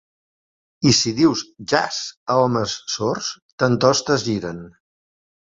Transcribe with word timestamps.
I 0.91 0.93
si 0.99 1.11
dius 1.19 1.43
"jas" 1.73 1.99
a 2.31 2.39
hòmens 2.45 2.75
sords, 2.95 3.31
tantost 3.65 4.13
es 4.19 4.27
giren. 4.31 4.67